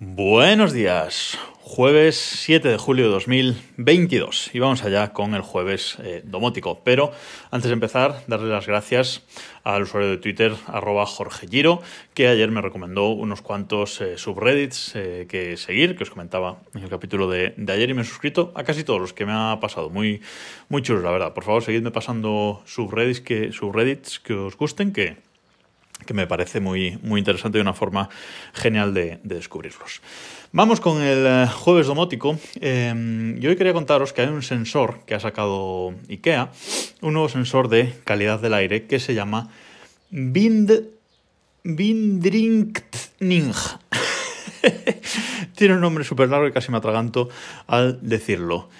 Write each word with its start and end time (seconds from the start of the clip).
Buenos 0.00 0.72
días, 0.72 1.36
jueves 1.60 2.14
7 2.14 2.68
de 2.68 2.78
julio 2.78 3.06
de 3.06 3.10
2022 3.10 4.54
y 4.54 4.60
vamos 4.60 4.84
allá 4.84 5.12
con 5.12 5.34
el 5.34 5.42
jueves 5.42 5.96
eh, 5.98 6.22
domótico. 6.24 6.84
Pero 6.84 7.10
antes 7.50 7.68
de 7.68 7.72
empezar, 7.72 8.22
darle 8.28 8.48
las 8.48 8.68
gracias 8.68 9.24
al 9.64 9.82
usuario 9.82 10.08
de 10.08 10.18
Twitter, 10.18 10.54
arroba 10.68 11.04
Jorge 11.04 11.48
Giro, 11.48 11.82
que 12.14 12.28
ayer 12.28 12.48
me 12.52 12.60
recomendó 12.60 13.08
unos 13.08 13.42
cuantos 13.42 14.00
eh, 14.00 14.16
subreddits 14.18 14.92
eh, 14.94 15.26
que 15.28 15.56
seguir, 15.56 15.96
que 15.96 16.04
os 16.04 16.10
comentaba 16.10 16.60
en 16.76 16.84
el 16.84 16.90
capítulo 16.90 17.28
de, 17.28 17.56
ayer 17.66 17.90
y 17.90 17.94
me 17.94 18.02
he 18.02 18.04
suscrito 18.04 18.52
a 18.54 18.62
casi 18.62 18.84
todos 18.84 19.00
los 19.00 19.12
que 19.12 19.26
me 19.26 19.32
ha 19.32 19.58
pasado. 19.60 19.90
Muy, 19.90 20.22
muy 20.68 20.80
chulos, 20.82 21.02
la 21.02 21.10
verdad. 21.10 21.34
Por 21.34 21.42
favor, 21.42 21.64
seguidme 21.64 21.90
pasando 21.90 22.62
subreddits 22.66 23.20
que, 23.20 23.52
subreddits 23.52 24.20
que 24.20 24.34
os 24.34 24.56
gusten, 24.56 24.92
que 24.92 25.27
que 26.06 26.14
me 26.14 26.26
parece 26.26 26.60
muy, 26.60 26.98
muy 27.02 27.18
interesante 27.18 27.58
y 27.58 27.60
una 27.60 27.74
forma 27.74 28.08
genial 28.54 28.94
de, 28.94 29.18
descubrirlos. 29.22 30.00
Vamos 30.52 30.80
con 30.80 31.02
el 31.02 31.26
eh, 31.26 31.46
jueves 31.46 31.86
domótico. 31.86 32.38
Eh, 32.60 33.34
yo 33.38 33.50
hoy 33.50 33.56
quería 33.56 33.72
contaros 33.72 34.12
que 34.12 34.22
hay 34.22 34.28
un 34.28 34.42
sensor 34.42 35.00
que 35.04 35.14
ha 35.14 35.20
sacado 35.20 35.94
IKEA, 36.08 36.50
un 37.02 37.12
nuevo 37.12 37.28
sensor 37.28 37.68
de 37.68 37.94
calidad 38.04 38.40
del 38.40 38.54
aire 38.54 38.86
que 38.86 38.98
se 38.98 39.14
llama 39.14 39.50
Bind, 40.10 40.84
Bindrinkning. 41.64 43.52
Tiene 45.54 45.74
un 45.74 45.80
nombre 45.80 46.04
súper 46.04 46.28
largo 46.30 46.46
y 46.46 46.52
casi 46.52 46.70
me 46.70 46.78
atraganto 46.78 47.28
al 47.66 47.98
decirlo. 48.00 48.70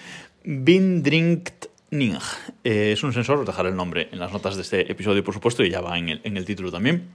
Bindrinkning. 0.43 1.68
Ning. 1.91 2.17
Eh, 2.63 2.91
es 2.93 3.03
un 3.03 3.13
sensor, 3.13 3.39
os 3.39 3.45
dejaré 3.45 3.69
el 3.69 3.75
nombre 3.75 4.09
en 4.11 4.19
las 4.19 4.31
notas 4.31 4.55
de 4.55 4.61
este 4.61 4.91
episodio, 4.91 5.23
por 5.23 5.33
supuesto, 5.33 5.63
y 5.63 5.69
ya 5.69 5.81
va 5.81 5.97
en 5.97 6.09
el, 6.09 6.45
título 6.45 6.71
también. 6.71 7.07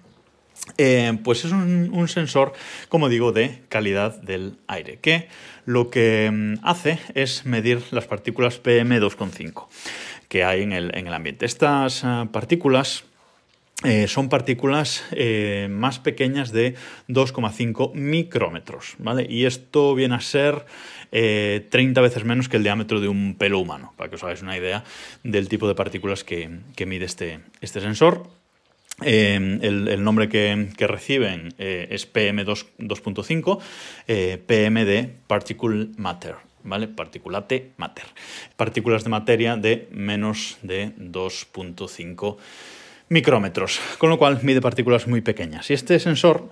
Eh, 0.78 1.18
pues 1.22 1.44
es 1.44 1.52
un, 1.52 2.08
sensor, 2.08 2.52
como 2.88 3.08
digo, 3.08 3.32
de 3.32 3.62
calidad 3.68 4.20
del 4.22 4.58
aire, 4.66 4.98
que 4.98 5.28
lo 5.64 5.90
que 5.90 6.30
mm, 6.32 6.54
hace 6.62 6.98
es 7.14 7.44
medir 7.44 7.82
las 7.90 8.06
partículas 8.06 8.62
PM2,5 8.62 9.66
que 10.28 10.42
hay 10.42 10.62
en 10.62 10.72
el, 10.72 10.96
en 10.96 11.06
el 11.06 11.14
ambiente. 11.14 11.46
Estas 11.46 12.02
ah, 12.02 12.26
partículas 12.32 13.04
eh, 13.84 14.08
son 14.08 14.28
partículas 14.28 15.04
más 15.68 15.98
pequeñas 15.98 16.52
de 16.52 16.74
2,5 17.08 17.94
micrómetros, 17.94 18.94
¿vale? 18.98 19.26
Y 19.28 19.44
esto 19.44 19.94
viene 19.94 20.16
a 20.16 20.20
ser 20.20 20.64
30 21.14 22.00
eh, 22.00 22.02
veces 22.02 22.24
menos 22.24 22.48
que 22.48 22.56
el 22.56 22.64
diámetro 22.64 23.00
de 23.00 23.06
un 23.06 23.36
pelo 23.38 23.60
humano, 23.60 23.92
para 23.96 24.10
que 24.10 24.16
os 24.16 24.24
hagáis 24.24 24.42
una 24.42 24.58
idea 24.58 24.82
del 25.22 25.48
tipo 25.48 25.68
de 25.68 25.76
partículas 25.76 26.24
que, 26.24 26.48
mide 26.86 27.04
este, 27.04 27.38
este 27.60 27.80
sensor. 27.80 28.28
Eh, 29.02 29.34
el, 29.62 30.02
nombre 30.02 30.28
que, 30.28 30.86
reciben 30.86 31.54
eh, 31.58 31.86
es 31.90 32.12
PM2.5, 32.12 33.60
PM 34.46 34.84
de 34.84 35.10
Particle 35.28 35.88
Matter, 35.96 36.34
¿vale? 36.64 36.88
Particulate 36.88 37.70
Matter. 37.76 38.06
Partículas 38.56 39.04
de 39.04 39.10
materia 39.10 39.56
de 39.56 39.88
menos 39.92 40.58
de 40.62 40.96
2.5 40.96 42.38
micrómetros, 43.08 43.80
con 43.98 44.10
lo 44.10 44.18
cual 44.18 44.40
mide 44.42 44.60
partículas 44.60 45.06
muy 45.06 45.20
pequeñas. 45.20 45.70
Y 45.70 45.74
este 45.74 45.98
sensor 45.98 46.48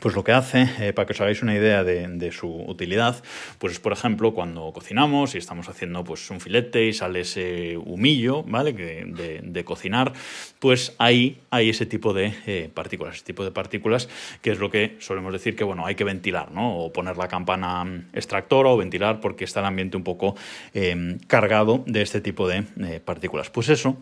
pues 0.00 0.14
lo 0.14 0.24
que 0.24 0.32
hace, 0.32 0.68
eh, 0.78 0.92
para 0.92 1.06
que 1.06 1.12
os 1.12 1.20
hagáis 1.20 1.42
una 1.42 1.54
idea 1.54 1.82
de, 1.82 2.32
su 2.32 2.48
utilidad, 2.48 3.22
pues 3.58 3.74
es 3.74 3.80
por 3.80 3.92
ejemplo 3.92 4.34
cuando 4.34 4.70
cocinamos 4.72 5.34
y 5.34 5.38
estamos 5.38 5.68
haciendo 5.68 6.04
pues 6.04 6.28
un 6.30 6.40
filete 6.40 6.86
y 6.86 6.92
sale 6.92 7.20
ese 7.20 7.76
humillo, 7.78 8.42
¿vale? 8.42 8.72
de, 8.72 9.64
cocinar, 9.64 10.12
pues 10.58 10.94
ahí 10.98 11.40
hay 11.50 11.70
ese 11.70 11.86
tipo 11.86 12.12
de 12.12 12.34
eh, 12.46 12.70
partículas, 12.72 13.16
ese 13.16 13.24
tipo 13.24 13.44
de 13.44 13.50
partículas 13.50 14.08
que 14.42 14.50
es 14.50 14.58
lo 14.58 14.70
que 14.70 14.96
solemos 15.00 15.32
decir 15.32 15.56
que 15.56 15.64
bueno, 15.64 15.86
hay 15.86 15.94
que 15.94 16.04
ventilar, 16.04 16.52
¿no? 16.52 16.78
O 16.78 16.92
poner 16.92 17.16
la 17.16 17.28
campana 17.28 18.04
extractora 18.12 18.68
o 18.68 18.76
ventilar 18.76 19.20
porque 19.20 19.44
está 19.44 19.60
el 19.60 19.66
ambiente 19.66 19.96
un 19.96 20.04
poco 20.04 20.36
eh, 20.74 21.16
cargado 21.26 21.82
de 21.86 22.02
este 22.02 22.20
tipo 22.20 22.46
de 22.46 22.64
partículas. 23.04 23.50
Pues 23.50 23.70
eso 23.70 23.96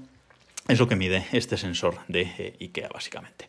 es 0.68 0.78
lo 0.78 0.88
que 0.88 0.96
mide 0.96 1.26
este 1.32 1.56
sensor 1.56 1.96
de 2.08 2.22
eh, 2.38 2.56
IKEA, 2.60 2.88
básicamente. 2.88 3.48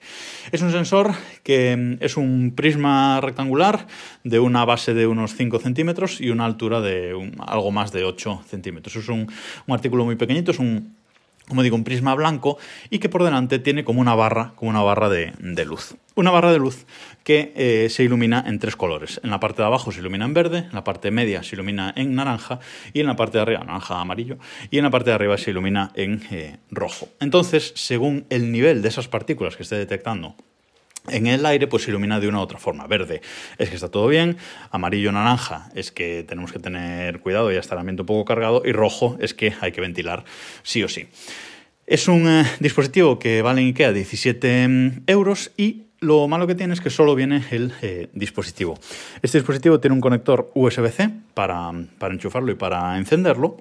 Es 0.52 0.62
un 0.62 0.72
sensor 0.72 1.14
que 1.44 1.76
mm, 1.76 2.04
es 2.04 2.18
un 2.18 2.54
prisma 2.56 3.22
rectangular 3.22 3.88
de 4.24 4.40
una 4.40 4.66
base 4.66 4.94
de 4.94 5.08
unos 5.08 5.36
5 5.36 5.60
centímetros 5.60 6.20
y 6.20 6.30
una 6.30 6.46
altura 6.46 6.82
de 6.82 7.32
algo 7.40 7.72
más 7.72 7.92
de 7.92 8.04
8 8.04 8.44
centímetros. 8.48 8.96
Es 8.98 9.08
un, 9.08 9.32
un 9.66 9.74
artículo 9.74 10.04
muy 10.04 10.16
pequeñito, 10.16 10.52
es 10.52 10.60
un 10.60 10.95
como 11.48 11.64
digo, 11.64 11.76
un 11.76 11.84
prisma 11.84 12.16
blanco 12.16 12.58
y 12.90 13.00
que 13.00 13.10
por 13.10 13.24
delante 13.24 13.60
tiene 13.60 13.84
como 13.84 14.02
una 14.02 14.16
barra, 14.16 14.54
como 14.56 14.70
una 14.70 14.82
barra 14.82 15.10
de, 15.10 15.34
luz. 15.66 15.96
Una 16.16 16.32
barra 16.32 16.52
de 16.52 16.60
luz 16.60 16.86
que 17.24 17.54
eh, 17.56 17.90
se 17.90 18.04
ilumina 18.04 18.44
en 18.48 18.60
tres 18.60 18.76
colores. 18.76 19.20
En 19.24 19.30
la 19.30 19.40
parte 19.40 19.62
de 19.62 19.68
abajo 19.68 19.92
se 19.92 20.00
ilumina 20.00 20.26
en 20.26 20.34
verde, 20.34 20.60
en 20.60 20.74
la 20.74 20.84
parte 20.84 21.12
media 21.12 21.44
se 21.44 21.56
ilumina 21.56 21.94
en 21.96 22.16
naranja 22.16 22.60
y 22.94 23.02
en 23.02 23.08
la 23.08 23.16
parte 23.16 23.38
de 23.38 23.44
arriba, 23.44 23.64
naranja 23.64 24.00
amarillo, 24.00 24.38
y 24.72 24.78
en 24.78 24.84
la 24.84 24.90
parte 24.90 25.10
de 25.10 25.16
arriba 25.16 25.38
se 25.38 25.52
ilumina 25.52 25.92
en 25.96 26.22
eh, 26.32 26.58
rojo. 26.72 27.10
Entonces, 27.20 27.74
según 27.76 28.26
el 28.30 28.52
nivel 28.52 28.82
de 28.82 28.90
esas 28.90 29.08
partículas 29.08 29.56
que 29.56 29.64
esté 29.64 29.76
detectando 29.76 30.36
en 31.10 31.28
el 31.28 31.46
aire 31.46 31.68
pues 31.68 31.84
se 31.84 31.92
ilumina 31.92 32.20
de 32.20 32.28
una 32.28 32.40
u 32.40 32.42
otra 32.42 32.60
forma. 32.60 32.88
Verde 32.88 33.22
es 33.58 33.70
que 33.70 33.76
está 33.76 33.90
todo 33.90 34.08
bien, 34.08 34.38
amarillo, 34.72 35.12
naranja 35.12 35.70
es 35.76 35.92
que 35.92 36.24
tenemos 36.24 36.52
que 36.52 36.60
tener 36.60 37.20
cuidado, 37.20 37.52
ya 37.52 37.60
está 37.60 37.76
el 37.76 37.80
ambiente 37.80 38.04
un 38.04 38.08
poco 38.08 38.26
cargado, 38.26 38.62
y 38.66 38.72
rojo 38.72 39.18
es 39.20 39.34
que 39.34 39.54
hay 39.62 39.72
que 39.72 39.82
ventilar 39.82 40.26
sí 40.64 40.84
o 40.84 40.90
sí. 40.90 41.08
Es 41.88 42.08
un 42.08 42.28
eh, 42.28 42.46
dispositivo 42.60 43.20
que 43.20 43.42
vale 43.42 43.62
en 43.62 43.68
IKEA 43.68 43.94
17 43.94 44.68
mm, 44.68 45.04
euros 45.08 45.52
y 45.56 45.84
lo 46.00 46.28
malo 46.28 46.48
que 46.48 46.56
tiene 46.56 46.74
es 46.74 46.82
que 46.82 46.90
solo 46.90 47.16
viene 47.16 47.44
el 47.52 47.74
eh, 47.82 48.10
dispositivo. 48.14 48.78
Este 49.22 49.38
dispositivo 49.38 49.80
tiene 49.80 49.94
un 49.94 50.02
conector 50.02 50.52
USB-C 50.54 51.10
para, 51.34 51.72
para 52.00 52.14
enchufarlo 52.14 52.52
y 52.52 52.56
para 52.56 52.98
encenderlo 52.98 53.58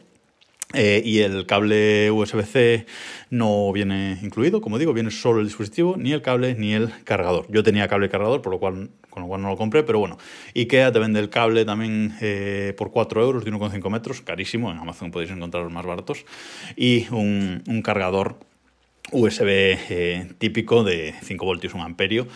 eh, 0.74 1.02
y 1.04 1.20
el 1.20 1.46
cable 1.46 2.10
USB-C 2.10 2.86
no 3.30 3.72
viene 3.72 4.18
incluido, 4.22 4.60
como 4.60 4.78
digo, 4.78 4.92
viene 4.92 5.10
solo 5.10 5.40
el 5.40 5.46
dispositivo, 5.46 5.96
ni 5.96 6.12
el 6.12 6.22
cable 6.22 6.54
ni 6.54 6.74
el 6.74 6.90
cargador. 7.04 7.46
Yo 7.48 7.62
tenía 7.62 7.88
cable 7.88 8.06
y 8.06 8.08
cargador, 8.08 8.42
por 8.42 8.52
lo 8.52 8.58
cual, 8.58 8.90
con 9.10 9.22
lo 9.22 9.28
cual 9.28 9.42
no 9.42 9.48
lo 9.48 9.56
compré, 9.56 9.82
pero 9.82 9.98
bueno. 9.98 10.18
IKEA 10.54 10.92
te 10.92 10.98
vende 10.98 11.20
el 11.20 11.30
cable 11.30 11.64
también 11.64 12.16
eh, 12.20 12.74
por 12.76 12.90
4 12.90 13.22
euros 13.22 13.44
de 13.44 13.52
1,5 13.52 13.90
metros, 13.90 14.20
carísimo, 14.20 14.70
en 14.70 14.78
Amazon 14.78 15.10
podéis 15.10 15.30
encontrar 15.30 15.64
los 15.64 15.72
más 15.72 15.86
baratos, 15.86 16.24
y 16.76 17.06
un, 17.10 17.62
cargador 17.84 18.36
USB 19.12 19.46
eh, 19.46 20.32
típico 20.38 20.82
de 20.82 21.14
5 21.22 21.44
voltios, 21.44 21.74
1 21.74 21.84
amperio. 21.84 22.26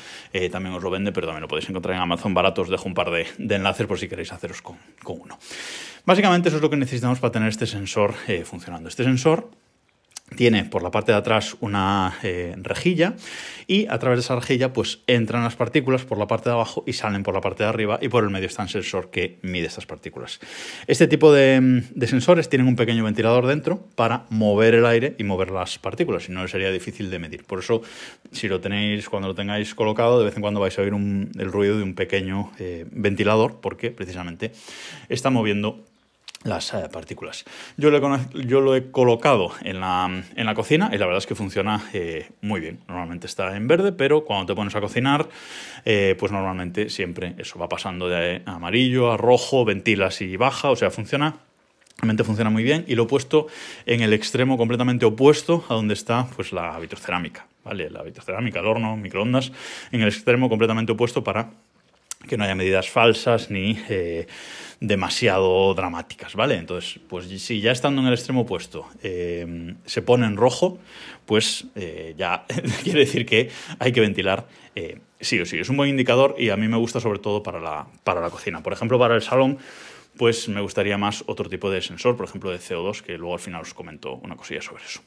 también 0.53 0.75
os 0.75 0.83
lo 0.83 0.91
vende, 0.91 1.13
pero 1.13 1.27
también 1.27 1.43
lo 1.43 1.49
podéis 1.49 1.69
encontrar 1.69 1.97
en 1.97 2.03
Amazon 2.03 2.35
barato. 2.35 2.63
Os 2.63 2.69
dejo 2.69 2.87
un 2.87 2.95
par 2.95 3.11
de, 3.11 3.27
enlaces 3.39 3.87
por 3.87 3.99
si 3.99 4.09
queréis 4.09 4.33
haceros 4.33 4.63
con 4.63 4.77
uno. 5.07 5.39
Básicamente 6.09 6.49
eso 6.49 6.57
es 6.57 6.63
lo 6.63 6.71
que 6.71 6.79
necesitamos 6.79 7.19
para 7.19 7.33
tener 7.33 7.51
este 7.51 7.67
sensor 7.67 8.15
eh, 8.29 8.43
funcionando. 8.43 8.89
Este 8.89 9.05
sensor 9.05 9.51
tiene 10.37 10.65
por 10.65 10.83
la 10.83 10.91
parte 10.91 11.13
de 11.13 11.19
atrás 11.19 11.55
una 11.61 12.17
eh, 12.23 12.55
rejilla 12.57 13.15
y 13.67 13.87
a 13.89 13.99
través 13.99 14.19
de 14.19 14.21
esa 14.23 14.35
rejilla 14.35 14.73
pues 14.73 15.01
entran 15.07 15.45
las 15.45 15.57
partículas 15.57 16.07
por 16.07 16.17
la 16.17 16.27
parte 16.27 16.49
de 16.49 16.55
abajo 16.55 16.83
y 16.87 16.95
salen 16.95 17.23
por 17.23 17.35
la 17.35 17.43
parte 17.43 17.63
de 17.63 17.69
arriba 17.69 17.99
y 18.01 18.09
por 18.09 18.25
el 18.25 18.31
medio 18.31 18.47
está 18.47 18.63
un 18.63 18.71
sensor 18.71 19.11
que 19.11 19.39
mide 19.43 19.67
estas 19.67 19.85
partículas. 19.85 20.41
Este 20.87 21.09
tipo 21.09 21.31
de, 21.31 21.83
sensores 22.07 22.49
tienen 22.49 22.69
un 22.69 22.77
pequeño 22.77 23.05
ventilador 23.05 23.47
dentro 23.47 23.87
para 23.95 24.25
mover 24.31 24.77
el 24.77 24.87
aire 24.87 25.15
y 25.19 25.25
mover 25.25 25.51
las 25.51 25.79
partículas, 25.79 26.25
si 26.25 26.33
no 26.33 26.49
sería 26.49 26.71
difícil 26.71 27.11
de 27.11 27.19
medir. 27.19 27.45
Por 27.45 27.59
eso 27.59 27.83
si 28.33 28.49
lo 28.49 28.63
tenéis, 28.63 29.11
cuando 29.11 29.29
lo 29.29 29.35
tengáis 29.35 29.75
colocado, 29.75 30.19
de 30.19 30.25
vez 30.25 30.37
en 30.37 30.41
cuando 30.41 30.59
vais 30.59 30.79
a 30.79 30.83
oír 30.83 30.95
el 30.95 31.53
ruido 31.53 31.77
de 31.77 31.83
un 31.83 31.95
pequeño 31.95 32.51
eh, 32.59 32.87
ventilador 32.91 33.61
porque 33.61 33.91
precisamente 33.91 34.53
está 35.11 35.29
moviendo 35.29 35.85
las 36.45 36.73
eh, 36.73 36.89
partículas. 36.91 37.45
Yo 37.77 37.91
lo, 37.91 38.77
he, 38.77 38.91
colocado 38.91 39.53
en 39.63 39.81
la, 39.81 40.25
en 40.35 40.47
la, 40.47 40.55
cocina 40.55 40.91
y 40.93 40.99
la 40.99 41.07
verdad 41.07 41.19
es 41.19 41.27
que 41.27 41.35
funciona 41.35 41.89
eh, 41.93 42.31
muy 42.41 42.61
bien. 42.61 42.81
Normalmente 42.89 43.27
está 43.27 43.57
en 43.57 43.67
verde, 43.67 43.93
pero 43.93 44.25
cuando 44.25 44.47
te 44.47 44.55
pones 44.55 44.75
a 44.77 44.81
cocinar, 44.81 45.29
eh, 45.85 46.17
pues 46.19 46.33
normalmente 46.33 46.91
siempre 46.91 47.35
eso 47.39 47.59
va 47.59 47.69
pasando 47.69 48.09
de 48.09 48.43
amarillo 48.47 49.13
a 49.13 49.17
rojo, 49.17 49.65
ventilas 49.65 50.21
y 50.21 50.37
baja, 50.37 50.71
o 50.71 50.77
sea, 50.77 50.91
funciona. 50.91 51.37
Realmente 51.99 52.23
funciona 52.23 52.49
muy 52.49 52.63
bien 52.63 52.85
y 52.87 52.95
lo 52.95 53.05
he 53.05 53.07
puesto 53.07 53.49
en 53.85 54.03
el 54.03 54.13
extremo 54.13 54.57
completamente 54.57 55.05
opuesto 55.05 55.65
a 55.69 55.75
donde 55.75 55.95
está 55.95 56.29
pues, 56.37 56.53
la 56.53 56.79
vitrocerámica. 56.79 57.49
¿vale? 57.65 57.91
La 57.91 58.03
vitrocerámica, 58.03 58.61
el 58.61 58.67
horno, 58.67 58.97
microondas, 58.97 59.53
en 59.91 60.03
el 60.03 60.09
extremo 60.09 60.49
completamente 60.49 60.93
opuesto 60.93 61.25
para 61.25 61.51
que 62.29 62.37
no 62.37 62.45
haya 62.45 62.55
medidas 62.55 62.89
falsas 62.89 63.51
ni 63.51 63.77
demasiado 64.81 65.75
dramáticas, 65.75 66.35
¿vale? 66.35 66.55
Entonces, 66.55 67.01
pues 67.09 67.27
si 67.43 67.61
ya 67.61 67.73
estando 67.73 68.01
en 68.01 68.07
el 68.07 68.15
extremo 68.15 68.43
opuesto 68.43 68.87
eh, 69.03 69.75
se 69.85 70.03
pone 70.03 70.27
en 70.27 70.37
rojo, 70.37 70.79
pues 71.27 71.67
eh, 71.75 72.15
ya 72.17 72.45
quiere 72.85 73.01
decir 73.01 73.27
que 73.27 73.51
hay 73.79 73.93
que 73.93 74.01
ventilar 74.01 74.47
eh, 74.77 75.01
sí 75.21 75.41
o 75.41 75.47
sí. 75.47 75.59
Es 75.59 75.69
un 75.69 75.77
buen 75.77 75.91
indicador 75.91 76.37
y 76.39 76.51
a 76.51 76.57
mí 76.57 76.69
me 76.69 76.77
gusta 76.77 77.01
sobre 77.01 77.19
todo 77.19 77.43
para 77.43 77.61
la, 77.61 77.89
para 78.05 78.21
la 78.21 78.31
cocina. 78.31 78.63
Por 78.63 78.73
ejemplo, 78.73 78.99
para 78.99 79.17
el 79.17 79.23
salón, 79.23 79.59
pues 80.17 80.49
me 80.49 80.61
gustaría 80.61 80.97
más 80.97 81.25
otro 81.27 81.49
tipo 81.49 81.71
de 81.71 81.83
sensor, 81.83 82.17
por 82.17 82.27
ejemplo 82.27 82.51
de 82.51 82.59
CO2, 82.59 83.03
que 83.03 83.19
luego 83.19 83.35
al 83.35 83.41
final 83.41 83.63
os 83.63 83.75
comento 83.75 84.15
una 84.15 84.37
cosilla 84.37 84.63
sobre 84.63 84.85
eso. 84.85 85.01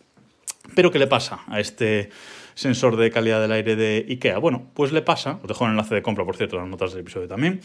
Pero 0.76 0.92
¿qué 0.92 1.00
le 1.00 1.08
pasa 1.08 1.40
a 1.48 1.60
este 1.60 2.10
sensor 2.54 2.98
de 2.98 3.12
calidad 3.12 3.42
del 3.42 3.52
aire 3.52 3.76
de 3.76 4.06
IKEA? 4.10 4.38
Bueno, 4.38 4.70
pues 4.74 4.92
le 4.92 5.02
pasa, 5.02 5.40
os 5.42 5.48
dejo 5.48 5.66
el 5.66 5.72
enlace 5.72 5.96
de 5.96 6.02
compra, 6.02 6.26
por 6.26 6.36
cierto, 6.36 6.56
en 6.58 6.64
las 6.64 6.72
notas 6.72 6.92
del 6.92 7.02
episodio 7.02 7.28
también, 7.28 7.62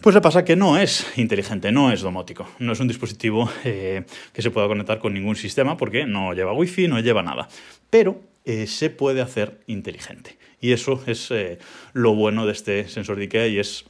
pues 0.00 0.14
le 0.14 0.20
pasa 0.20 0.44
que 0.44 0.56
no 0.56 0.76
es 0.78 1.06
inteligente, 1.16 1.72
no 1.72 1.90
es 1.90 2.02
domótico, 2.02 2.46
no 2.58 2.72
es 2.72 2.80
un 2.80 2.88
dispositivo 2.88 3.50
eh, 3.64 4.04
que 4.32 4.42
se 4.42 4.50
pueda 4.50 4.68
conectar 4.68 4.98
con 4.98 5.14
ningún 5.14 5.36
sistema 5.36 5.76
porque 5.76 6.06
no 6.06 6.34
lleva 6.34 6.52
wifi, 6.52 6.86
no 6.86 7.00
lleva 7.00 7.22
nada, 7.22 7.48
pero 7.90 8.20
eh, 8.44 8.66
se 8.66 8.90
puede 8.90 9.22
hacer 9.22 9.60
inteligente. 9.66 10.38
Y 10.60 10.72
eso 10.72 11.02
es 11.06 11.30
eh, 11.30 11.58
lo 11.92 12.14
bueno 12.14 12.46
de 12.46 12.52
este 12.52 12.88
sensor 12.88 13.16
de 13.16 13.24
IKEA 13.24 13.46
y 13.48 13.58
es 13.58 13.84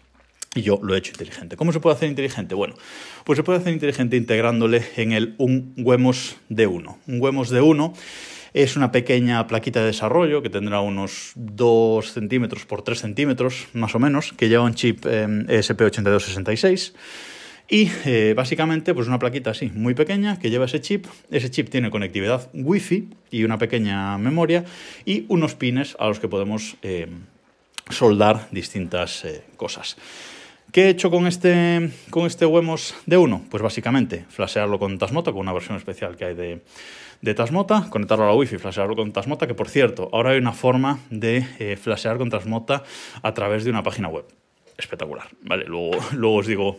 y 0.56 0.62
yo 0.62 0.80
lo 0.82 0.94
he 0.94 0.98
hecho 0.98 1.12
inteligente. 1.12 1.56
¿Cómo 1.56 1.72
se 1.72 1.80
puede 1.80 1.94
hacer 1.94 2.08
inteligente? 2.08 2.54
Bueno, 2.54 2.74
pues 3.24 3.36
se 3.36 3.42
puede 3.42 3.58
hacer 3.58 3.72
inteligente 3.72 4.16
integrándole 4.16 4.82
en 4.96 5.12
el 5.12 5.34
un 5.38 5.74
Wemos 5.76 6.36
D1. 6.50 6.96
Un 7.06 7.20
Wemos 7.20 7.52
D1 7.52 7.94
es 8.54 8.74
una 8.74 8.90
pequeña 8.90 9.46
plaquita 9.46 9.80
de 9.80 9.86
desarrollo 9.86 10.42
que 10.42 10.48
tendrá 10.48 10.80
unos 10.80 11.32
2 11.34 12.10
centímetros 12.10 12.64
por 12.64 12.82
3 12.82 12.98
centímetros, 12.98 13.68
más 13.74 13.94
o 13.94 13.98
menos, 13.98 14.32
que 14.32 14.48
lleva 14.48 14.64
un 14.64 14.74
chip 14.74 15.04
ESP8266. 15.04 16.94
Y 17.68 17.90
eh, 18.06 18.32
básicamente, 18.34 18.94
pues 18.94 19.08
una 19.08 19.18
plaquita 19.18 19.50
así, 19.50 19.70
muy 19.74 19.94
pequeña, 19.94 20.38
que 20.38 20.48
lleva 20.50 20.64
ese 20.64 20.80
chip. 20.80 21.06
Ese 21.30 21.50
chip 21.50 21.68
tiene 21.68 21.90
conectividad 21.90 22.48
Wi-Fi 22.54 23.10
y 23.30 23.44
una 23.44 23.58
pequeña 23.58 24.16
memoria 24.16 24.64
y 25.04 25.26
unos 25.28 25.54
pines 25.54 25.96
a 25.98 26.06
los 26.06 26.20
que 26.20 26.28
podemos 26.28 26.76
eh, 26.82 27.08
soldar 27.90 28.48
distintas 28.52 29.24
eh, 29.24 29.42
cosas. 29.56 29.96
¿Qué 30.76 30.84
he 30.84 30.88
hecho 30.90 31.10
con 31.10 31.26
este, 31.26 31.90
con 32.10 32.26
este 32.26 32.44
Wemos 32.44 32.94
D1? 33.06 33.48
Pues 33.48 33.62
básicamente 33.62 34.26
flashearlo 34.28 34.78
con 34.78 34.98
Tasmota, 34.98 35.32
con 35.32 35.40
una 35.40 35.54
versión 35.54 35.78
especial 35.78 36.16
que 36.16 36.26
hay 36.26 36.34
de, 36.34 36.60
de 37.22 37.34
Tasmota, 37.34 37.86
conectarlo 37.88 38.24
a 38.24 38.26
la 38.26 38.34
Wi-Fi, 38.34 38.58
flashearlo 38.58 38.94
con 38.94 39.10
Tasmota, 39.10 39.46
que 39.46 39.54
por 39.54 39.70
cierto, 39.70 40.10
ahora 40.12 40.32
hay 40.32 40.36
una 40.36 40.52
forma 40.52 40.98
de 41.08 41.46
eh, 41.60 41.78
flashear 41.78 42.18
con 42.18 42.28
Tasmota 42.28 42.82
a 43.22 43.32
través 43.32 43.64
de 43.64 43.70
una 43.70 43.82
página 43.82 44.08
web. 44.08 44.26
Espectacular, 44.76 45.28
¿vale? 45.40 45.64
Luego, 45.64 45.92
luego 46.12 46.36
os 46.36 46.46
digo 46.46 46.78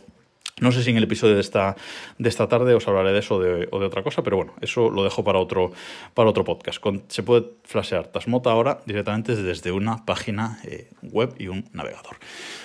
no 0.59 0.71
sé 0.71 0.83
si 0.83 0.89
en 0.89 0.97
el 0.97 1.03
episodio 1.03 1.35
de 1.35 1.41
esta, 1.41 1.75
de 2.17 2.29
esta 2.29 2.47
tarde 2.47 2.73
os 2.73 2.88
hablaré 2.88 3.13
de 3.13 3.19
eso 3.19 3.35
o 3.35 3.39
de, 3.39 3.67
otra 3.71 4.03
cosa, 4.03 4.23
pero 4.23 4.38
bueno, 4.38 4.53
eso 4.61 4.89
lo 4.89 5.03
dejo 5.03 5.23
para 5.23 5.39
otro, 5.39 5.71
para 6.13 6.29
otro 6.29 6.44
podcast. 6.44 6.83
se 7.07 7.23
puede 7.23 7.45
flashear 7.63 8.07
Tasmota 8.07 8.51
ahora 8.51 8.79
directamente 8.85 9.35
desde 9.35 9.71
una 9.71 10.05
página 10.05 10.59
eh, 10.65 10.89
web 11.01 11.35
y 11.38 11.47
un 11.47 11.69
navegador. 11.73 12.17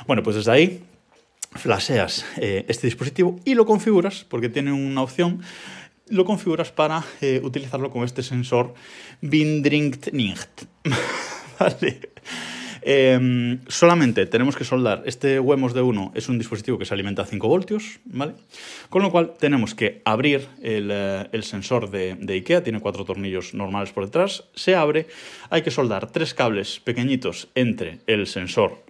Bueno, 0.07 0.23
pues 0.23 0.37
desde 0.37 0.53
ahí 0.53 0.83
flasheas 1.55 2.25
eh, 2.37 2.65
este 2.69 2.87
dispositivo 2.87 3.39
y 3.45 3.55
lo 3.55 3.67
configuras, 3.67 4.25
porque 4.29 4.49
tiene 4.49 4.73
una 4.73 5.03
opción, 5.03 5.43
lo 6.09 6.25
configuras 6.25 6.73
para 6.73 7.05
eh, 7.21 7.41
utilizarlo 7.43 7.91
con 7.91 8.05
este 8.05 8.23
sensor 8.23 8.75
Bindringt 9.21 10.13
nicht. 10.13 10.65
¿Vale? 11.59 12.13
Em, 12.85 13.61
solamente 13.69 14.27
tenemos 14.27 14.57
que 14.57 14.65
soldar, 14.65 15.05
este 15.07 15.39
Wemos 15.39 15.73
de 15.73 15.83
1 15.83 16.13
es 16.17 16.29
un 16.29 16.39
dispositivo 16.39 16.79
que 16.79 16.85
se 16.85 16.93
alimenta 16.95 17.23
a 17.23 17.27
5 17.27 17.47
voltios, 17.47 18.01
¿vale? 18.05 18.35
Con 18.91 19.03
lo 19.03 19.11
cual 19.13 19.35
tenemos 19.39 19.77
que 19.77 20.03
abrir 20.05 20.49
el, 20.63 20.91
eh, 20.91 21.43
sensor 21.43 21.91
de, 21.91 22.19
IKEA, 22.29 22.65
tiene 22.65 22.81
cuatro 22.81 23.05
tornillos 23.05 23.55
normales 23.55 23.93
por 23.93 24.05
detrás, 24.05 24.45
se 24.55 24.75
abre, 24.75 25.07
hay 25.49 25.63
que 25.63 25.71
soldar 25.71 26.11
tres 26.11 26.35
cables 26.35 26.81
pequeñitos 26.81 27.49
entre 27.55 28.01
el 28.09 28.27
sensor 28.27 28.83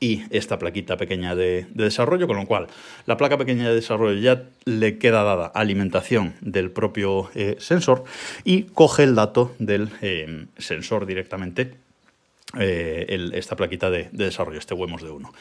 y 0.00 0.22
esta 0.30 0.58
plaquita 0.58 0.96
pequeña 0.96 1.34
de, 1.34 1.66
desarrollo, 1.70 2.26
con 2.26 2.36
lo 2.36 2.46
cual 2.46 2.68
la 3.06 3.16
placa 3.16 3.36
pequeña 3.36 3.68
de 3.68 3.74
desarrollo 3.74 4.20
ya 4.20 4.44
le 4.64 4.98
queda 4.98 5.22
dada 5.22 5.46
alimentación 5.46 6.34
del 6.40 6.70
propio 6.70 7.30
eh, 7.34 7.56
sensor 7.58 8.04
y 8.44 8.64
coge 8.64 9.04
el 9.04 9.14
dato 9.14 9.54
del 9.58 9.90
eh, 10.02 10.46
sensor 10.56 11.06
directamente, 11.06 11.74
eh, 12.58 13.30
esta 13.34 13.56
plaquita 13.56 13.90
de, 13.90 14.08
desarrollo, 14.12 14.58
este 14.58 14.74
Wemos 14.74 15.02
de 15.02 15.10
1. 15.10 15.32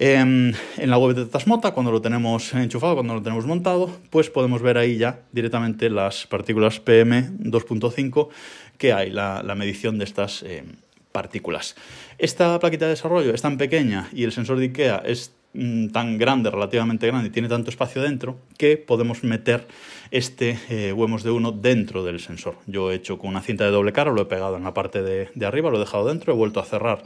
Em, 0.00 0.52
en 0.76 0.90
la 0.90 0.98
web 0.98 1.14
de 1.14 1.26
Tasmota, 1.26 1.70
cuando 1.70 1.92
lo 1.92 2.02
tenemos 2.02 2.52
enchufado, 2.54 2.94
cuando 2.94 3.14
lo 3.14 3.22
tenemos 3.22 3.46
montado, 3.46 3.96
pues 4.10 4.28
podemos 4.28 4.60
ver 4.60 4.76
ahí 4.76 4.96
ya 4.96 5.20
directamente 5.30 5.88
las 5.88 6.26
partículas 6.26 6.84
PM2.5 6.84 8.28
que 8.76 8.92
hay, 8.92 9.10
la, 9.10 9.42
medición 9.56 9.98
de 9.98 10.04
estas 10.04 10.42
em, 10.42 10.66
partículas. 11.14 11.76
Esta 12.18 12.58
plaquita 12.58 12.86
de 12.86 12.90
desarrollo 12.90 13.32
es 13.32 13.40
tan 13.40 13.56
pequeña 13.56 14.08
y 14.12 14.24
el 14.24 14.32
sensor 14.32 14.58
de 14.58 14.64
IKEA 14.64 14.96
es 15.06 15.32
mm, 15.52 15.90
tan 15.90 16.18
grande, 16.18 16.50
relativamente 16.50 17.06
grande, 17.06 17.28
y 17.28 17.30
tiene 17.30 17.48
tanto 17.48 17.70
espacio 17.70 18.02
dentro, 18.02 18.36
que 18.58 18.76
podemos 18.76 19.22
meter 19.22 19.64
este 20.10 20.58
eh, 20.68 20.92
de 20.92 21.30
1 21.30 21.52
dentro 21.52 22.02
del 22.02 22.18
sensor. 22.18 22.56
Yo 22.66 22.90
he 22.90 22.96
hecho 22.96 23.16
con 23.16 23.30
una 23.30 23.42
cinta 23.42 23.64
de 23.64 23.70
doble 23.70 23.92
cara, 23.92 24.10
lo 24.10 24.22
he 24.22 24.26
pegado 24.26 24.56
en 24.56 24.64
la 24.64 24.74
parte 24.74 25.02
de, 25.02 25.46
arriba, 25.46 25.70
lo 25.70 25.76
he 25.76 25.80
dejado 25.80 26.08
dentro, 26.08 26.32
he 26.32 26.36
vuelto 26.36 26.58
a 26.58 26.64
cerrar 26.64 27.04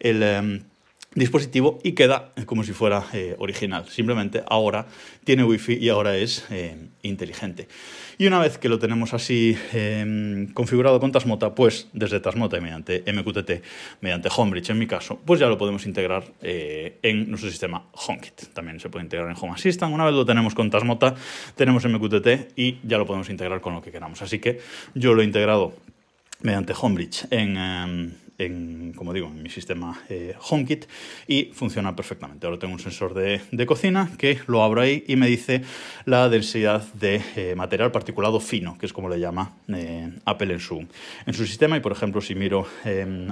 el... 0.00 0.22
Em, 0.22 0.62
dispositivo 1.14 1.80
y 1.82 1.92
queda 1.92 2.32
como 2.46 2.62
si 2.62 2.72
fuera 2.72 3.04
eh, 3.12 3.34
original. 3.38 3.88
Simplemente 3.88 4.44
ahora 4.46 4.86
tiene 5.24 5.42
wifi 5.42 5.74
y 5.74 5.88
ahora 5.88 6.16
es 6.16 6.44
eh, 6.50 6.76
inteligente. 7.02 7.66
Y 8.16 8.26
una 8.26 8.38
vez 8.38 8.58
que 8.58 8.68
lo 8.68 8.78
tenemos 8.78 9.12
así 9.12 9.56
em, 9.72 10.52
configurado 10.52 11.00
con 11.00 11.10
Tasmota, 11.10 11.54
pues 11.54 11.88
desde 11.92 12.20
Tasmota 12.20 12.58
y 12.58 12.60
mediante 12.60 13.02
MQTT, 13.12 13.64
mediante 14.02 14.28
Homebridge 14.34 14.70
en 14.70 14.78
mi 14.78 14.86
caso, 14.86 15.18
pues 15.24 15.40
ya 15.40 15.48
lo 15.48 15.58
podemos 15.58 15.86
integrar 15.86 16.24
eh, 16.42 16.98
en 17.02 17.28
nuestro 17.28 17.50
sistema 17.50 17.86
HomeKit. 17.92 18.52
También 18.52 18.78
se 18.78 18.88
puede 18.88 19.04
integrar 19.04 19.30
en 19.30 19.36
Home 19.40 19.54
Assistant. 19.54 19.92
Una 19.92 20.04
vez 20.04 20.14
lo 20.14 20.26
tenemos 20.26 20.54
con 20.54 20.70
Tasmota, 20.70 21.14
tenemos 21.56 21.84
MQTT 21.84 22.56
y 22.56 22.78
ya 22.84 22.98
lo 22.98 23.06
podemos 23.06 23.30
integrar 23.30 23.60
con 23.60 23.74
lo 23.74 23.82
que 23.82 23.90
queramos. 23.90 24.22
Así 24.22 24.38
que 24.38 24.60
yo 24.94 25.14
lo 25.14 25.22
he 25.22 25.24
integrado 25.24 25.72
mediante 26.42 26.74
Homebridge 26.78 27.26
en, 27.30 27.56
em, 27.56 28.12
en, 28.40 28.92
como 28.94 29.12
digo, 29.12 29.28
en 29.28 29.42
mi 29.42 29.50
sistema 29.50 30.02
eh, 30.08 30.34
HomeKit 30.48 30.86
y 31.26 31.50
funciona 31.52 31.94
perfectamente. 31.94 32.46
Ahora 32.46 32.58
tengo 32.58 32.74
un 32.74 32.80
sensor 32.80 33.14
de, 33.14 33.66
cocina 33.66 34.10
que 34.18 34.40
lo 34.46 34.62
abro 34.62 34.80
ahí 34.80 35.04
y 35.06 35.16
me 35.16 35.26
dice 35.26 35.62
la 36.06 36.28
densidad 36.28 36.82
de 36.94 37.22
eh, 37.36 37.54
material 37.54 37.92
particulado 37.92 38.40
fino, 38.40 38.78
que 38.78 38.86
es 38.86 38.92
como 38.92 39.08
le 39.08 39.20
llama 39.20 39.52
eh, 39.68 40.10
Apple 40.24 40.54
en 40.54 40.60
su, 40.60 40.86
en 41.26 41.34
su 41.34 41.46
sistema. 41.46 41.76
Y 41.76 41.80
por 41.80 41.92
ejemplo, 41.92 42.20
si 42.20 42.34
miro 42.34 42.66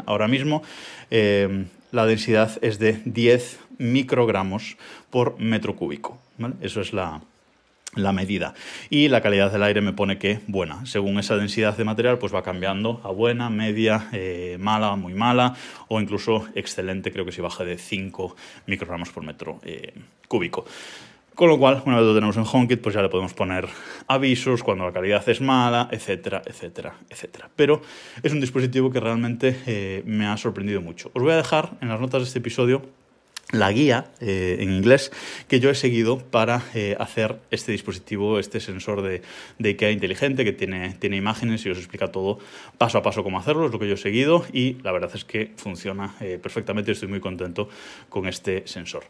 ahora 0.06 0.28
mismo, 0.28 0.62
la 1.10 2.06
densidad 2.06 2.58
es 2.62 2.78
de 2.78 3.00
10 3.04 3.58
microgramos 3.78 4.76
por 5.10 5.38
metro 5.40 5.74
cúbico. 5.74 6.18
Eso 6.60 6.80
es 6.80 6.92
la, 6.92 7.22
la 7.94 8.12
medida. 8.12 8.54
Y 8.90 9.08
la 9.08 9.20
calidad 9.20 9.50
del 9.50 9.62
aire 9.62 9.80
me 9.80 9.92
pone 9.92 10.18
que 10.18 10.40
buena. 10.46 10.84
Según 10.86 11.18
esa 11.18 11.36
densidad 11.36 11.76
de 11.76 11.84
material, 11.84 12.18
pues 12.18 12.34
va 12.34 12.42
cambiando 12.42 13.00
a 13.04 13.10
buena, 13.10 13.50
media, 13.50 14.08
eh, 14.12 14.56
mala, 14.60 14.96
muy 14.96 15.14
mala 15.14 15.54
o 15.88 16.00
incluso 16.00 16.46
excelente, 16.54 17.12
creo 17.12 17.24
que 17.24 17.32
si 17.32 17.40
baja 17.40 17.64
de 17.64 17.78
5 17.78 18.36
microgramos 18.66 19.10
por 19.10 19.24
metro 19.24 19.60
eh, 19.64 19.92
cúbico. 20.28 20.64
Con 21.34 21.48
lo 21.48 21.56
cual, 21.56 21.84
una 21.86 21.98
vez 21.98 22.04
lo 22.04 22.14
tenemos 22.16 22.36
en 22.36 22.44
HomeKit, 22.50 22.80
pues 22.80 22.96
ya 22.96 23.00
le 23.00 23.08
podemos 23.08 23.32
poner 23.32 23.68
avisos 24.08 24.64
cuando 24.64 24.84
la 24.84 24.92
calidad 24.92 25.26
es 25.28 25.40
mala, 25.40 25.88
etcétera, 25.92 26.42
etcétera, 26.44 26.94
etcétera. 27.08 27.48
Pero 27.54 27.80
es 28.24 28.32
un 28.32 28.40
dispositivo 28.40 28.90
que 28.90 28.98
realmente 28.98 29.56
eh, 29.66 30.02
me 30.04 30.26
ha 30.26 30.36
sorprendido 30.36 30.80
mucho. 30.80 31.12
Os 31.14 31.22
voy 31.22 31.30
a 31.30 31.36
dejar 31.36 31.70
en 31.80 31.90
las 31.90 32.00
notas 32.00 32.22
de 32.22 32.26
este 32.26 32.40
episodio 32.40 32.82
la 33.52 33.72
guía 33.72 34.10
eh, 34.20 34.58
en 34.60 34.70
inglés 34.72 35.10
que 35.48 35.60
yo 35.60 35.70
he 35.70 35.74
seguido 35.74 36.18
para 36.18 36.62
eh, 36.74 36.96
hacer 36.98 37.38
este 37.50 37.72
dispositivo, 37.72 38.38
este 38.38 38.60
sensor 38.60 39.02
de, 39.02 39.22
de, 39.58 39.68
IKEA 39.70 39.90
inteligente 39.90 40.44
que 40.44 40.52
tiene, 40.52 40.94
tiene 40.98 41.16
imágenes 41.16 41.64
y 41.64 41.70
os 41.70 41.78
explica 41.78 42.08
todo 42.08 42.38
paso 42.76 42.98
a 42.98 43.02
paso 43.02 43.24
cómo 43.24 43.38
hacerlo, 43.38 43.66
es 43.66 43.72
lo 43.72 43.78
que 43.78 43.88
yo 43.88 43.94
he 43.94 43.98
seguido 43.98 44.44
y 44.52 44.74
la 44.82 44.92
verdad 44.92 45.10
es 45.14 45.24
que 45.24 45.52
funciona 45.56 46.14
eh, 46.20 46.38
perfectamente, 46.42 46.92
estoy 46.92 47.08
muy 47.08 47.20
contento 47.20 47.68
con 48.08 48.28
este 48.28 48.66
sensor. 48.66 49.04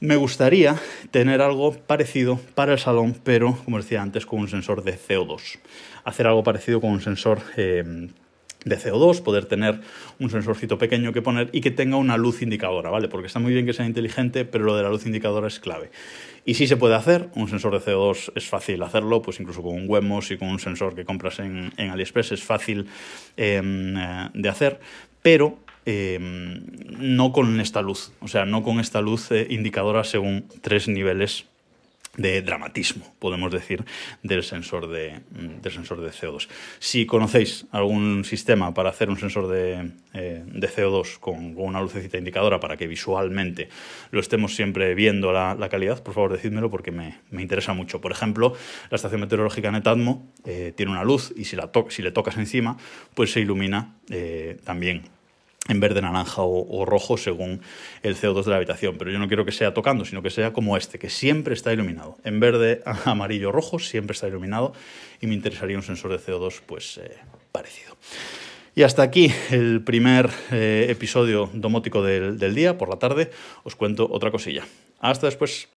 Me 0.00 0.16
gustaría 0.16 0.76
tener 1.10 1.42
algo 1.42 1.72
parecido 1.72 2.38
para 2.54 2.72
el 2.72 2.78
salón, 2.78 3.16
pero 3.22 3.58
como 3.64 3.78
decía 3.78 4.00
antes, 4.00 4.26
con 4.26 4.38
un 4.38 4.48
sensor 4.48 4.84
de 4.84 4.96
CO2. 4.96 5.58
Hacer 6.04 6.28
algo 6.28 6.44
parecido 6.44 6.80
con 6.80 6.90
un 6.90 7.00
sensor 7.00 7.40
de 8.64 8.76
CO2, 8.76 9.22
poder 9.22 9.46
tener 9.46 9.80
un 10.18 10.30
sensorcito 10.30 10.78
pequeño 10.78 11.12
que 11.12 11.22
poner 11.22 11.48
y 11.52 11.60
que 11.60 11.70
tenga 11.70 11.96
una 11.96 12.16
luz 12.16 12.42
indicadora, 12.42 12.90
¿vale? 12.90 13.08
Porque 13.08 13.26
está 13.26 13.38
muy 13.38 13.52
bien 13.52 13.66
que 13.66 13.72
sea 13.72 13.86
inteligente, 13.86 14.44
pero 14.44 14.64
lo 14.64 14.76
de 14.76 14.82
la 14.82 14.90
luz 14.90 15.06
indicadora 15.06 15.46
es 15.46 15.60
clave. 15.60 15.90
Y 16.44 16.54
sí 16.54 16.66
se 16.66 16.76
puede 16.76 16.94
hacer, 16.94 17.28
un 17.34 17.48
sensor 17.48 17.72
de 17.72 17.92
CO2 17.92 18.32
es 18.34 18.46
fácil 18.46 18.82
hacerlo, 18.82 19.22
pues 19.22 19.38
incluso 19.40 19.62
con 19.62 19.74
un 19.74 19.84
Wemos 19.88 20.30
y 20.30 20.38
con 20.38 20.48
un 20.48 20.58
sensor 20.58 20.94
que 20.94 21.04
compras 21.04 21.38
en, 21.38 21.72
AliExpress 21.76 22.32
es 22.32 22.42
fácil 22.42 22.86
em, 23.36 23.96
eh, 23.96 24.30
de 24.34 24.48
hacer, 24.48 24.80
pero 25.22 25.58
em, 25.84 26.62
no 26.98 27.32
con 27.32 27.60
esta 27.60 27.82
luz, 27.82 28.12
o 28.20 28.28
sea, 28.28 28.44
no 28.44 28.62
con 28.62 28.80
esta 28.80 29.00
luz 29.00 29.30
eh, 29.30 29.46
indicadora 29.50 30.04
según 30.04 30.46
tres 30.62 30.88
niveles 30.88 31.46
de 32.18 32.42
dramatismo, 32.42 33.14
podemos 33.20 33.50
decir, 33.50 33.84
del 34.22 34.42
sensor 34.42 34.88
de, 34.88 35.20
mm, 35.30 35.62
del 35.62 35.72
sensor 35.72 36.00
de 36.00 36.10
CO2. 36.10 36.48
Si 36.80 37.06
conocéis 37.06 37.66
algún 37.70 38.24
sistema 38.24 38.74
para 38.74 38.90
hacer 38.90 39.08
un 39.08 39.18
sensor 39.18 39.46
de, 39.46 39.92
eh, 40.12 40.42
de 40.44 40.68
CO2 40.68 41.18
con, 41.20 41.54
con, 41.54 41.64
una 41.64 41.80
lucecita 41.80 42.18
indicadora 42.18 42.58
para 42.58 42.76
que 42.76 42.88
visualmente 42.88 43.68
lo 44.10 44.20
estemos 44.20 44.54
siempre 44.54 44.94
viendo 44.94 45.32
la, 45.32 45.54
la 45.54 45.68
calidad, 45.68 46.02
por 46.02 46.12
favor 46.12 46.32
decídmelo 46.32 46.70
porque 46.70 46.90
me, 46.90 47.18
me, 47.30 47.40
interesa 47.40 47.72
mucho. 47.72 48.00
Por 48.00 48.10
ejemplo, 48.10 48.54
la 48.90 48.96
estación 48.96 49.20
meteorológica 49.20 49.70
Netatmo 49.70 50.28
eh, 50.44 50.72
tiene 50.76 50.90
una 50.90 51.04
luz 51.04 51.32
y 51.36 51.44
si, 51.44 51.54
la 51.54 51.70
si 51.88 52.02
le 52.02 52.10
tocas 52.10 52.36
encima, 52.36 52.76
pues 53.14 53.30
se 53.32 53.40
ilumina 53.40 53.94
eh, 54.10 54.58
también 54.64 55.04
en 55.68 55.80
verde, 55.80 56.02
naranja 56.02 56.42
o, 56.42 56.84
rojo 56.84 57.16
según 57.16 57.60
el 58.02 58.16
CO2 58.16 58.44
de 58.44 58.50
la 58.50 58.56
habitación. 58.56 58.96
Pero 58.98 59.10
yo 59.10 59.18
no 59.18 59.28
quiero 59.28 59.44
que 59.44 59.52
sea 59.52 59.74
tocando, 59.74 60.04
sino 60.04 60.22
que 60.22 60.30
sea 60.30 60.52
como 60.52 60.76
este, 60.76 60.98
que 60.98 61.10
siempre 61.10 61.54
está 61.54 61.72
iluminado. 61.72 62.16
En 62.24 62.40
verde, 62.40 62.82
amarillo, 63.04 63.52
rojo, 63.52 63.78
siempre 63.78 64.14
está 64.14 64.26
iluminado 64.28 64.72
y 65.20 65.26
me 65.26 65.34
interesaría 65.34 65.76
un 65.76 65.82
sensor 65.82 66.10
de 66.10 66.18
CO2 66.18 66.60
pues 66.66 66.98
eh, 66.98 67.16
parecido. 67.52 67.96
Y 68.74 68.82
hasta 68.82 69.02
aquí 69.02 69.32
el 69.50 69.82
primer 69.82 70.30
eh, 70.52 70.86
episodio 70.88 71.50
domótico 71.52 72.02
del, 72.02 72.38
del 72.38 72.54
día. 72.54 72.78
Por 72.78 72.88
la 72.88 72.98
tarde 72.98 73.30
os 73.64 73.76
cuento 73.76 74.08
otra 74.10 74.30
cosilla. 74.30 74.64
Hasta 75.00 75.26
después. 75.26 75.68